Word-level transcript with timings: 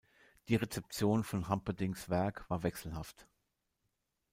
Die 0.47 0.55
Rezeption 0.55 1.23
von 1.23 1.47
Humperdincks 1.47 2.09
Werk 2.09 2.49
war 2.49 2.63
wechselhaft. 2.63 3.27